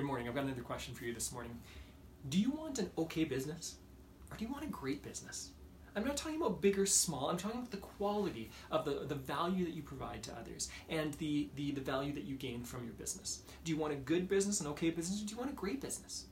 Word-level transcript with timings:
Good 0.00 0.06
morning. 0.06 0.28
I've 0.28 0.34
got 0.34 0.44
another 0.44 0.62
question 0.62 0.94
for 0.94 1.04
you 1.04 1.12
this 1.12 1.30
morning. 1.30 1.58
Do 2.30 2.40
you 2.40 2.52
want 2.52 2.78
an 2.78 2.90
okay 2.96 3.24
business 3.24 3.74
or 4.30 4.36
do 4.38 4.46
you 4.46 4.50
want 4.50 4.64
a 4.64 4.68
great 4.68 5.02
business? 5.02 5.50
I'm 5.94 6.06
not 6.06 6.16
talking 6.16 6.40
about 6.40 6.62
big 6.62 6.78
or 6.78 6.86
small. 6.86 7.28
I'm 7.28 7.36
talking 7.36 7.58
about 7.58 7.70
the 7.70 7.76
quality 7.76 8.50
of 8.70 8.86
the, 8.86 9.04
the 9.06 9.14
value 9.14 9.62
that 9.66 9.74
you 9.74 9.82
provide 9.82 10.22
to 10.22 10.32
others 10.32 10.70
and 10.88 11.12
the, 11.14 11.50
the, 11.54 11.72
the 11.72 11.82
value 11.82 12.14
that 12.14 12.24
you 12.24 12.36
gain 12.36 12.64
from 12.64 12.84
your 12.84 12.94
business. 12.94 13.42
Do 13.62 13.72
you 13.72 13.76
want 13.76 13.92
a 13.92 13.96
good 13.96 14.26
business, 14.26 14.62
an 14.62 14.68
okay 14.68 14.88
business, 14.88 15.22
or 15.22 15.26
do 15.26 15.32
you 15.32 15.38
want 15.38 15.50
a 15.50 15.54
great 15.54 15.82
business? 15.82 16.24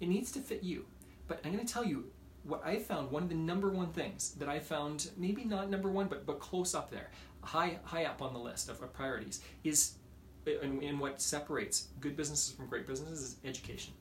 It 0.00 0.08
needs 0.08 0.32
to 0.32 0.40
fit 0.40 0.62
you. 0.62 0.86
But 1.26 1.40
I'm 1.44 1.52
going 1.52 1.66
to 1.66 1.70
tell 1.70 1.84
you 1.84 2.06
what 2.44 2.64
I 2.64 2.78
found, 2.78 3.10
one 3.10 3.24
of 3.24 3.28
the 3.28 3.34
number 3.34 3.68
one 3.68 3.92
things 3.92 4.30
that 4.38 4.48
I 4.48 4.58
found, 4.58 5.10
maybe 5.18 5.44
not 5.44 5.68
number 5.68 5.90
one, 5.90 6.06
but, 6.06 6.24
but 6.24 6.40
close 6.40 6.74
up 6.74 6.90
there, 6.90 7.10
high, 7.42 7.78
high 7.84 8.06
up 8.06 8.22
on 8.22 8.32
the 8.32 8.38
list 8.38 8.70
of, 8.70 8.82
of 8.82 8.94
priorities, 8.94 9.42
is 9.64 9.96
Uh, 10.46 10.60
in, 10.60 10.82
in 10.82 10.98
what 10.98 11.20
separates 11.20 11.88
good 12.00 12.16
businesses 12.16 12.52
from 12.52 12.66
great 12.66 12.86
businesses 12.86 13.22
is 13.22 13.36
education. 13.44 13.92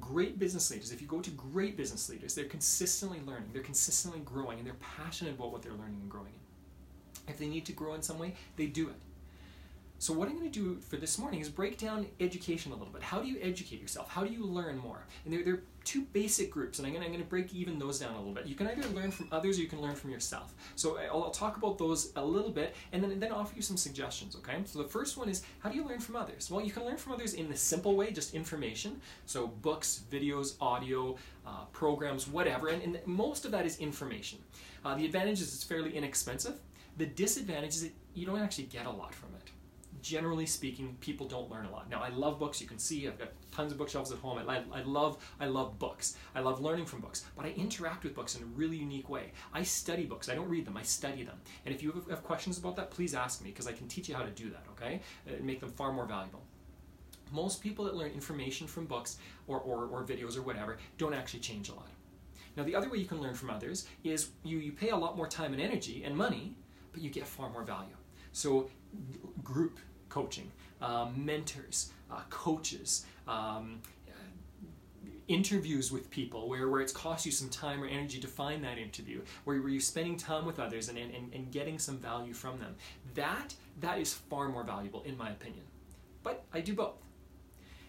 Great 0.00 0.38
business 0.38 0.70
leaders, 0.70 0.92
if 0.92 1.00
you 1.00 1.08
go 1.08 1.20
to 1.20 1.30
great 1.30 1.76
business 1.76 2.08
leaders, 2.08 2.34
they're 2.34 2.44
consistently 2.44 3.20
learning, 3.26 3.50
they're 3.52 3.62
consistently 3.62 4.20
growing, 4.20 4.58
and 4.58 4.66
they're 4.66 4.74
passionate 4.74 5.34
about 5.34 5.50
what 5.50 5.62
they're 5.62 5.72
learning 5.72 5.98
and 6.00 6.08
growing 6.08 6.28
in. 6.28 7.32
If 7.32 7.38
they 7.38 7.48
need 7.48 7.66
to 7.66 7.72
grow 7.72 7.94
in 7.94 8.02
some 8.02 8.18
way, 8.18 8.34
they 8.56 8.66
do 8.66 8.88
it. 8.88 8.94
So, 10.00 10.12
what 10.12 10.28
I'm 10.28 10.38
going 10.38 10.48
to 10.48 10.58
do 10.60 10.78
for 10.80 10.96
this 10.96 11.18
morning 11.18 11.40
is 11.40 11.48
break 11.48 11.76
down 11.76 12.06
education 12.20 12.70
a 12.70 12.76
little 12.76 12.92
bit. 12.92 13.02
How 13.02 13.20
do 13.20 13.26
you 13.26 13.36
educate 13.42 13.80
yourself? 13.80 14.08
How 14.08 14.22
do 14.22 14.32
you 14.32 14.44
learn 14.44 14.78
more? 14.78 15.04
And 15.24 15.34
there, 15.34 15.42
there 15.42 15.54
are 15.54 15.62
two 15.82 16.02
basic 16.12 16.52
groups, 16.52 16.78
and 16.78 16.86
I'm 16.86 16.92
going, 16.92 17.02
to, 17.02 17.06
I'm 17.06 17.12
going 17.12 17.24
to 17.24 17.28
break 17.28 17.52
even 17.52 17.80
those 17.80 17.98
down 17.98 18.14
a 18.14 18.16
little 18.16 18.32
bit. 18.32 18.46
You 18.46 18.54
can 18.54 18.68
either 18.68 18.86
learn 18.90 19.10
from 19.10 19.26
others 19.32 19.58
or 19.58 19.62
you 19.62 19.66
can 19.66 19.80
learn 19.80 19.96
from 19.96 20.10
yourself. 20.10 20.54
So, 20.76 20.98
I'll, 20.98 21.24
I'll 21.24 21.30
talk 21.32 21.56
about 21.56 21.78
those 21.78 22.12
a 22.14 22.24
little 22.24 22.52
bit 22.52 22.76
and 22.92 23.02
then, 23.02 23.18
then 23.18 23.32
offer 23.32 23.56
you 23.56 23.60
some 23.60 23.76
suggestions, 23.76 24.36
okay? 24.36 24.58
So, 24.66 24.80
the 24.80 24.88
first 24.88 25.16
one 25.16 25.28
is 25.28 25.42
how 25.58 25.68
do 25.68 25.74
you 25.74 25.84
learn 25.84 25.98
from 25.98 26.14
others? 26.14 26.48
Well, 26.48 26.64
you 26.64 26.70
can 26.70 26.84
learn 26.84 26.96
from 26.96 27.14
others 27.14 27.34
in 27.34 27.48
the 27.48 27.56
simple 27.56 27.96
way, 27.96 28.12
just 28.12 28.34
information. 28.34 29.00
So, 29.26 29.48
books, 29.48 30.02
videos, 30.12 30.54
audio, 30.60 31.16
uh, 31.44 31.64
programs, 31.72 32.28
whatever. 32.28 32.68
And, 32.68 32.82
and, 32.84 33.00
most 33.04 33.44
of 33.44 33.50
that 33.50 33.66
is 33.66 33.78
information. 33.78 34.38
Uh, 34.84 34.94
the 34.94 35.04
advantage 35.04 35.40
is 35.40 35.52
it's 35.52 35.64
fairly 35.64 35.96
inexpensive. 35.96 36.60
The 36.98 37.06
disadvantage 37.06 37.70
is 37.70 37.82
that 37.82 37.92
you 38.14 38.26
don't 38.26 38.38
actually 38.38 38.64
get 38.64 38.86
a 38.86 38.90
lot 38.90 39.12
from 39.12 39.30
it 39.34 39.50
generally 40.02 40.46
speaking, 40.46 40.96
people 41.00 41.26
don't 41.26 41.50
learn 41.50 41.66
a 41.66 41.70
lot. 41.70 41.90
Now, 41.90 42.02
I 42.02 42.08
love 42.08 42.38
books. 42.38 42.60
You 42.60 42.66
can 42.66 42.78
see 42.78 43.06
I've 43.06 43.18
got 43.18 43.28
tons 43.52 43.72
of 43.72 43.78
bookshelves 43.78 44.12
at 44.12 44.18
home. 44.18 44.38
I, 44.48 44.62
I, 44.72 44.82
love 44.82 45.18
I 45.40 45.46
love 45.46 45.78
books. 45.78 46.16
I 46.34 46.40
love 46.40 46.60
learning 46.60 46.86
from 46.86 47.00
books, 47.00 47.24
but 47.36 47.44
I 47.44 47.50
interact 47.50 48.04
with 48.04 48.14
books 48.14 48.36
in 48.36 48.42
a 48.42 48.46
really 48.46 48.76
unique 48.76 49.08
way. 49.08 49.32
I 49.52 49.62
study 49.62 50.04
books. 50.04 50.28
I 50.28 50.34
don't 50.34 50.48
read 50.48 50.66
them. 50.66 50.76
I 50.76 50.82
study 50.82 51.22
them. 51.22 51.38
And 51.64 51.74
if 51.74 51.82
you 51.82 52.04
have 52.10 52.22
questions 52.22 52.58
about 52.58 52.76
that, 52.76 52.90
please 52.90 53.14
ask 53.14 53.42
me 53.42 53.50
because 53.50 53.66
I 53.66 53.72
can 53.72 53.88
teach 53.88 54.08
you 54.08 54.14
how 54.14 54.22
to 54.22 54.30
do 54.30 54.50
that. 54.50 54.64
Okay, 54.72 55.00
and 55.26 55.44
make 55.44 55.60
them 55.60 55.70
far 55.70 55.92
more 55.92 56.06
valuable. 56.06 56.42
Most 57.30 57.62
people 57.62 57.84
that 57.84 57.94
learn 57.94 58.10
information 58.12 58.66
from 58.66 58.86
books 58.86 59.18
or, 59.46 59.60
or, 59.60 59.84
or 59.86 60.02
videos 60.04 60.36
or 60.36 60.42
whatever 60.42 60.78
don't 60.96 61.12
actually 61.12 61.40
change 61.40 61.68
a 61.68 61.74
lot. 61.74 61.88
Now, 62.56 62.64
the 62.64 62.74
other 62.74 62.88
way 62.88 62.98
you 62.98 63.06
can 63.06 63.20
learn 63.20 63.34
from 63.34 63.50
others 63.50 63.86
is 64.02 64.30
you, 64.42 64.58
you 64.58 64.72
pay 64.72 64.88
a 64.90 64.96
lot 64.96 65.16
more 65.16 65.28
time 65.28 65.52
and 65.52 65.62
energy 65.62 66.02
and 66.04 66.16
money, 66.16 66.56
but 66.92 67.02
you 67.02 67.10
get 67.10 67.26
far 67.26 67.50
more 67.50 67.62
value. 67.62 67.94
So, 68.32 68.68
group 69.42 69.78
coaching, 70.08 70.50
uh, 70.80 71.08
mentors, 71.14 71.92
uh, 72.10 72.20
coaches, 72.30 73.04
um, 73.26 73.80
interviews 75.28 75.92
with 75.92 76.10
people 76.10 76.48
where, 76.48 76.68
where 76.68 76.80
it's 76.80 76.92
cost 76.92 77.26
you 77.26 77.30
some 77.30 77.50
time 77.50 77.82
or 77.82 77.86
energy 77.86 78.18
to 78.18 78.26
find 78.26 78.64
that 78.64 78.78
interview, 78.78 79.20
where, 79.44 79.60
where 79.60 79.68
you're 79.68 79.80
spending 79.80 80.16
time 80.16 80.46
with 80.46 80.58
others 80.58 80.88
and, 80.88 80.98
and, 80.98 81.32
and 81.32 81.52
getting 81.52 81.78
some 81.78 81.98
value 81.98 82.32
from 82.32 82.58
them. 82.58 82.74
That, 83.14 83.54
that 83.80 83.98
is 83.98 84.14
far 84.14 84.48
more 84.48 84.64
valuable, 84.64 85.02
in 85.02 85.16
my 85.16 85.30
opinion. 85.30 85.64
But 86.22 86.44
I 86.52 86.60
do 86.60 86.74
both. 86.74 86.96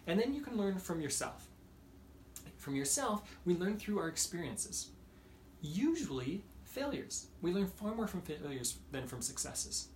And 0.06 0.20
then 0.20 0.34
you 0.34 0.42
can 0.42 0.58
learn 0.58 0.78
from 0.80 1.02
yourself. 1.02 1.48
From 2.58 2.76
yourself, 2.76 3.38
we 3.46 3.56
learn 3.56 3.78
through 3.78 4.00
our 4.00 4.10
experiences. 4.10 4.90
Usually, 5.62 6.44
failures. 6.66 7.28
We 7.42 7.54
learn 7.54 7.68
far 7.68 7.96
more 7.96 8.08
from 8.08 8.22
failures 8.22 8.78
than 8.92 9.08
from 9.08 9.22
successes. 9.22 9.88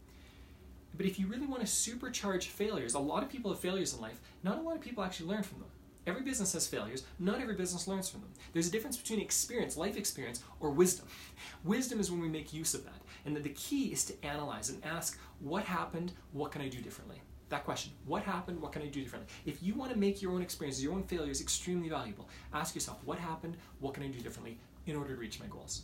But 0.96 1.06
if 1.06 1.18
you 1.18 1.28
really 1.28 1.48
want 1.48 1.62
to 1.62 1.68
supercharge 1.68 2.44
failures, 2.44 2.94
a 2.94 3.00
lot 3.00 3.24
of 3.24 3.30
people 3.30 3.52
have 3.52 3.59
failures 3.59 3.94
in 3.94 4.02
life, 4.02 4.22
not 4.44 4.58
a 4.58 4.62
lot 4.62 4.76
of 4.76 4.81
people 4.81 5.04
actually 5.04 5.30
learn 5.30 5.44
from 5.44 5.59
them. 5.59 5.70
Every 6.06 6.22
business 6.22 6.52
has 6.54 6.68
failures, 6.68 7.04
not 7.18 7.40
every 7.40 7.56
business 7.56 7.88
learns 7.88 8.09
from 8.09 8.22
them. 8.22 8.34
There's 8.52 8.68
a 8.68 8.72
difference 8.72 8.98
between 8.98 9.22
experience, 9.22 9.78
life 9.78 9.96
experience, 9.96 10.44
or 10.59 10.70
wisdom. 10.70 11.08
Wisdom 11.64 12.02
is 12.02 12.12
when 12.12 12.20
we 12.20 12.28
make 12.28 12.52
use 12.54 12.74
of 12.74 12.84
that. 12.84 13.02
And 13.26 13.38
the 13.38 13.50
key 13.50 13.94
is 13.94 14.04
to 14.06 14.26
analyze 14.26 14.70
and 14.70 14.84
ask, 14.84 15.18
what 15.40 15.64
happened, 15.64 16.12
what 16.34 16.52
can 16.52 16.62
I 16.62 16.68
do 16.68 16.81
differently? 16.81 17.22
That 17.48 17.64
question, 17.64 17.94
what 18.06 18.24
happened, 18.24 18.62
what 18.62 18.74
can 18.74 18.81
I 18.81 18.88
do 18.88 19.02
differently? 19.02 19.31
If 19.46 19.64
you 19.64 19.75
want 19.75 19.94
to 19.94 19.98
make 19.98 20.22
your 20.22 20.34
own 20.34 20.42
experiences, 20.42 20.84
your 20.84 20.94
own 20.94 21.04
failures 21.04 21.40
extremely 21.40 21.88
valuable, 21.88 22.28
ask 22.54 22.75
yourself, 22.75 22.98
what 23.06 23.18
happened, 23.18 23.56
what 23.80 23.94
can 23.94 24.04
I 24.04 24.08
do 24.08 24.20
differently 24.20 24.58
in 24.88 24.98
order 24.98 25.14
to 25.14 25.20
reach 25.20 25.40
my 25.40 25.46
goals? 25.46 25.84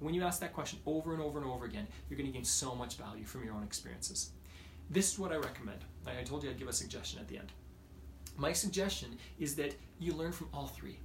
When 0.00 0.14
you 0.14 0.22
ask 0.22 0.40
that 0.40 0.52
question 0.52 0.78
over 0.86 1.12
and 1.12 1.20
over 1.20 1.38
and 1.38 1.50
over 1.50 1.66
again, 1.66 1.86
you're 2.08 2.16
going 2.16 2.30
to 2.30 2.32
gain 2.32 2.44
so 2.44 2.74
much 2.74 2.96
value 2.96 3.24
from 3.24 3.44
your 3.44 3.54
own 3.54 3.64
experiences. 3.64 4.30
This 4.90 5.12
is 5.12 5.18
what 5.18 5.32
I 5.32 5.36
recommend. 5.36 5.84
I 6.06 6.22
told 6.22 6.42
you 6.42 6.50
I'd 6.50 6.58
give 6.58 6.68
a 6.68 6.72
suggestion 6.72 7.20
at 7.20 7.28
the 7.28 7.38
end. 7.38 7.52
My 8.36 8.52
suggestion 8.52 9.18
is 9.38 9.54
that 9.56 9.74
you 9.98 10.12
learn 10.12 10.32
from 10.32 10.48
all 10.54 10.68
three. 10.68 10.98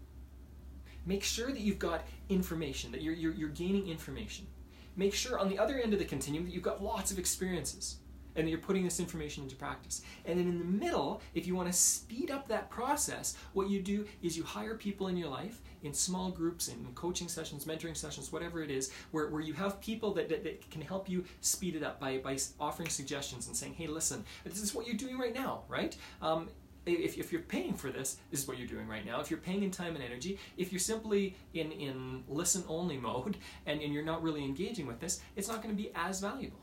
Make 1.05 1.23
sure 1.23 1.51
that 1.51 1.59
you've 1.59 1.79
got 1.79 2.05
information, 2.29 2.91
that 2.91 3.01
you're, 3.01 3.13
you're, 3.13 3.33
you're 3.33 3.49
gaining 3.49 3.87
information. 3.89 4.47
Make 4.95 5.13
sure 5.13 5.39
on 5.39 5.49
the 5.49 5.59
other 5.59 5.79
end 5.79 5.91
of 5.93 5.99
the 5.99 6.05
continuum 6.05 6.45
that 6.45 6.53
you've 6.53 6.63
got 6.63 6.83
lots 6.83 7.11
of 7.11 7.19
experiences 7.19 7.97
and 8.35 8.49
you're 8.49 8.59
putting 8.59 8.83
this 8.83 8.99
information 8.99 9.43
into 9.43 9.55
practice. 9.55 10.01
And 10.25 10.39
then 10.39 10.47
in 10.47 10.59
the 10.59 10.65
middle, 10.65 11.21
if 11.33 11.47
you 11.47 11.55
want 11.55 11.67
to 11.67 11.73
speed 11.73 12.31
up 12.31 12.47
that 12.47 12.69
process, 12.69 13.35
what 13.53 13.69
you 13.69 13.81
do 13.81 14.05
is 14.21 14.37
you 14.37 14.43
hire 14.43 14.75
people 14.75 15.07
in 15.07 15.17
your 15.17 15.29
life 15.29 15.61
in 15.83 15.93
small 15.93 16.31
groups, 16.31 16.67
in 16.67 16.85
coaching 16.95 17.27
sessions, 17.27 17.65
mentoring 17.65 17.95
sessions, 17.95 18.31
whatever 18.31 18.63
it 18.63 18.71
is, 18.71 18.91
where, 19.11 19.29
where 19.29 19.41
you 19.41 19.53
have 19.53 19.79
people 19.81 20.13
that, 20.13 20.29
that, 20.29 20.43
that 20.43 20.69
can 20.71 20.81
help 20.81 21.09
you 21.09 21.23
speed 21.41 21.75
it 21.75 21.83
up 21.83 21.99
by, 21.99 22.17
by 22.17 22.37
offering 22.59 22.89
suggestions 22.89 23.47
and 23.47 23.55
saying, 23.55 23.73
hey, 23.73 23.87
listen, 23.87 24.23
this 24.43 24.61
is 24.61 24.73
what 24.73 24.87
you're 24.87 24.95
doing 24.95 25.17
right 25.17 25.33
now, 25.33 25.63
right? 25.67 25.95
Um, 26.21 26.49
if, 26.85 27.17
if 27.17 27.31
you're 27.31 27.41
paying 27.41 27.73
for 27.73 27.89
this, 27.89 28.17
this 28.29 28.41
is 28.41 28.47
what 28.47 28.57
you're 28.57 28.67
doing 28.67 28.87
right 28.87 29.05
now. 29.05 29.21
If 29.21 29.31
you're 29.31 29.39
paying 29.39 29.63
in 29.63 29.71
time 29.71 29.95
and 29.95 30.03
energy, 30.03 30.37
if 30.57 30.71
you're 30.71 30.79
simply 30.79 31.35
in, 31.53 31.71
in 31.71 32.23
listen 32.27 32.63
only 32.67 32.97
mode 33.09 33.37
and, 33.65 33.81
and 33.81 33.93
you're 33.93 34.03
not 34.03 34.21
really 34.21 34.43
engaging 34.43 34.85
with 34.85 34.99
this, 34.99 35.21
it's 35.35 35.47
not 35.47 35.61
going 35.61 35.75
to 35.75 35.81
be 35.81 35.91
as 35.95 36.19
valuable 36.19 36.59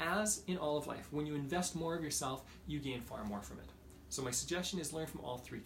as 0.00 0.42
in 0.46 0.56
all 0.56 0.76
of 0.76 0.86
life, 0.86 1.06
when 1.10 1.26
you 1.26 1.34
invest 1.34 1.76
more 1.76 1.94
of 1.94 2.02
yourself, 2.02 2.44
you 2.66 2.80
gain 2.80 3.00
far 3.00 3.24
more 3.24 3.42
from 3.42 3.58
it. 3.58 3.66
So 4.08 4.22
my 4.22 4.30
suggestion 4.32 4.80
is 4.80 4.92
learn 4.92 5.06
from 5.06 5.20
all 5.20 5.38
three 5.38 5.62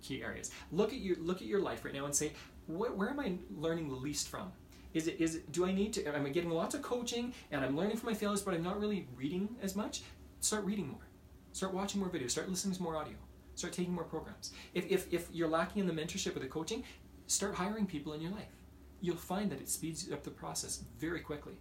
key 0.00 0.22
areas. 0.22 0.52
Look 0.70 0.92
at 0.92 1.00
your 1.00 1.16
look 1.16 1.38
at 1.38 1.48
your 1.48 1.60
life 1.60 1.84
right 1.84 1.92
now 1.92 2.04
and 2.04 2.14
say, 2.14 2.32
where, 2.66 2.92
where 2.92 3.10
am 3.10 3.18
I 3.18 3.34
learning 3.56 3.88
the 3.88 3.96
least 3.96 4.28
from? 4.28 4.52
Is 4.94 5.08
it 5.08 5.20
is 5.20 5.36
it 5.36 5.50
do 5.50 5.66
I 5.66 5.72
need 5.72 5.92
to 5.94 6.04
am 6.06 6.24
I 6.24 6.28
getting 6.28 6.50
lots 6.50 6.74
of 6.74 6.82
coaching 6.82 7.34
and 7.50 7.64
I'm 7.64 7.76
learning 7.76 7.96
from 7.96 8.10
my 8.10 8.14
failures, 8.14 8.42
but 8.42 8.54
I'm 8.54 8.62
not 8.62 8.78
really 8.80 9.08
reading 9.16 9.48
as 9.60 9.74
much? 9.74 10.02
Start 10.40 10.64
reading 10.64 10.88
more. 10.88 11.06
Start 11.52 11.74
watching 11.74 12.00
more 12.00 12.08
videos. 12.08 12.30
Start 12.30 12.48
listening 12.48 12.74
to 12.76 12.82
more 12.82 12.96
audio. 12.96 13.16
Start 13.56 13.72
taking 13.72 13.92
more 13.92 14.04
programs. 14.04 14.52
If 14.72 14.90
if, 14.90 15.12
if 15.12 15.28
you're 15.32 15.48
lacking 15.48 15.80
in 15.80 15.86
the 15.88 15.92
mentorship 15.92 16.36
or 16.36 16.40
the 16.40 16.46
coaching, 16.46 16.84
start 17.26 17.54
hiring 17.56 17.86
people 17.86 18.12
in 18.12 18.20
your 18.20 18.30
life. 18.30 18.54
You'll 19.00 19.16
find 19.16 19.50
that 19.50 19.60
it 19.60 19.68
speeds 19.68 20.10
up 20.12 20.22
the 20.22 20.30
process 20.30 20.84
very 20.98 21.20
quickly. 21.20 21.54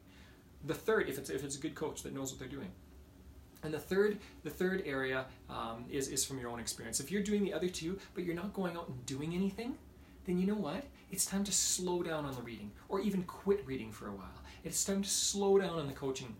The 0.66 0.74
third, 0.74 1.10
if 1.10 1.18
it's 1.18 1.30
if 1.30 1.44
it's 1.44 1.58
a 1.58 1.60
good 1.60 1.76
coach 1.76 2.04
that 2.04 2.14
knows 2.14 2.32
what 2.32 2.40
they're 2.40 2.48
doing. 2.48 2.72
And 3.64 3.74
the 3.74 3.80
third, 3.80 4.20
the 4.44 4.50
third 4.50 4.84
area 4.86 5.26
um, 5.50 5.86
is, 5.90 6.08
is 6.08 6.24
from 6.24 6.40
your 6.40 6.50
own 6.50 6.60
experience. 6.60 7.02
If 7.02 7.12
you're 7.12 7.24
doing 7.24 7.44
the 7.44 7.54
other 7.54 7.68
two, 7.68 8.00
but 8.14 8.24
you're 8.24 8.36
not 8.36 8.54
going 8.54 8.78
out 8.78 8.88
and 8.88 9.06
doing 9.06 9.34
anything, 9.34 9.76
then 10.26 10.38
you 10.38 10.48
know 10.48 10.56
what? 10.56 10.86
It's 11.12 11.26
time 11.26 11.44
to 11.44 11.52
slow 11.52 12.04
down 12.04 12.26
on 12.26 12.36
the 12.36 12.42
reading, 12.42 12.72
or 12.88 13.02
even 13.02 13.24
quit 13.24 13.66
reading 13.66 13.92
for 13.92 14.08
a 14.08 14.12
while. 14.12 14.44
It's 14.64 14.86
time 14.86 15.02
to 15.02 15.10
slow 15.10 15.58
down 15.58 15.78
on 15.78 15.88
the 15.88 15.94
coaching, 15.94 16.36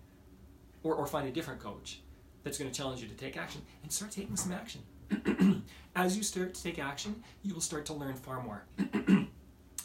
or, 0.84 0.96
or 0.96 1.08
find 1.08 1.28
a 1.28 1.32
different 1.32 1.60
coach 1.60 2.02
that's 2.44 2.58
going 2.58 2.72
to 2.72 2.78
challenge 2.78 3.02
you 3.02 3.08
to 3.08 3.16
take 3.16 3.36
action, 3.36 3.62
and 3.84 3.92
start 3.92 4.12
taking 4.12 4.38
some 4.38 4.54
action. 4.54 4.82
As 5.96 6.16
you 6.16 6.24
start 6.24 6.54
to 6.54 6.64
take 6.64 6.80
action, 6.80 7.24
you 7.44 7.54
will 7.54 7.62
start 7.62 7.86
to 7.88 7.94
learn 7.94 8.14
far 8.14 8.42
more. 8.42 8.64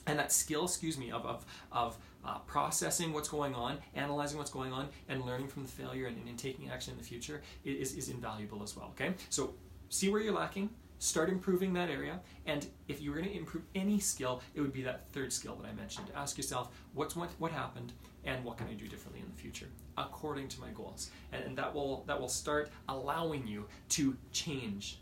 and 0.06 0.19
that 0.19 0.33
skill, 0.33 0.65
excuse 0.65 0.99
me, 0.99 1.11
of, 1.11 1.25
of, 1.25 1.45
of 1.73 1.99
uh, 2.25 2.39
processing 2.41 3.12
what's 3.12 3.29
going 3.29 3.55
on, 3.55 3.79
analyzing 3.95 4.39
what's 4.39 4.51
going 4.51 4.73
on, 4.73 4.89
and 5.09 5.25
learning 5.25 5.49
from 5.49 5.62
the 5.62 5.69
failure 5.69 6.06
and, 6.06 6.17
and 6.29 6.39
taking 6.39 6.71
action 6.71 6.93
in 6.93 6.99
the 6.99 7.05
future 7.05 7.43
is, 7.65 7.95
is 7.95 8.09
invaluable 8.09 8.62
as 8.62 8.77
well. 8.77 8.89
Okay, 8.91 9.15
so 9.31 9.55
see 9.89 10.09
where 10.09 10.21
you're 10.21 10.35
lacking, 10.35 10.71
start 10.99 11.29
improving 11.29 11.73
that 11.75 11.91
area, 11.91 12.21
and 12.47 12.67
if 12.89 13.01
you 13.03 13.11
were 13.11 13.17
going 13.17 13.29
to 13.29 13.37
improve 13.37 13.65
any 13.75 13.99
skill, 13.99 14.43
it 14.55 14.61
would 14.61 14.73
be 14.73 14.83
that 14.83 15.06
third 15.12 15.33
skill 15.33 15.56
that 15.56 15.69
I 15.69 15.73
mentioned. 15.75 16.09
Ask 16.15 16.37
yourself, 16.37 16.71
what's 16.95 17.15
what, 17.17 17.31
what 17.39 17.53
happened, 17.53 17.93
and 18.25 18.43
what 18.45 18.56
can 18.56 18.69
I 18.69 18.73
do 18.73 18.89
differently 18.89 19.21
in 19.21 19.29
the 19.29 19.41
future 19.41 19.67
according 19.97 20.49
to 20.49 20.61
my 20.61 20.71
goals, 20.71 21.11
and, 21.33 21.45
and 21.45 21.59
that 21.59 21.73
will 21.75 22.05
that 22.06 22.21
will 22.21 22.29
start 22.29 22.71
allowing 22.89 23.47
you 23.47 23.67
to 23.91 24.17
change 24.33 24.99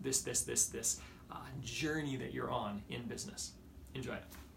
this 0.00 0.20
this 0.20 0.42
this 0.42 0.66
this 0.66 1.00
uh, 1.30 1.36
journey 1.62 2.16
that 2.16 2.32
you're 2.32 2.50
on 2.50 2.82
in 2.88 3.02
business. 3.04 3.52
Enjoy 3.96 4.12
it. 4.12 4.36